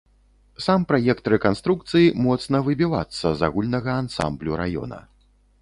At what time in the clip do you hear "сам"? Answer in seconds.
0.67-0.85